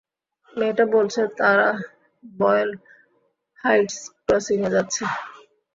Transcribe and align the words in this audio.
মেয়েটা 0.53 0.85
বলছে 0.95 1.21
তারা 1.39 1.69
বয়েল 2.23 2.69
হাইটস 3.63 3.97
ক্রসিংয়ে 4.25 4.73
যাচ্ছে। 4.75 5.03